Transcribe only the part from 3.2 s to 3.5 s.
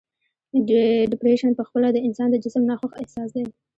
دی.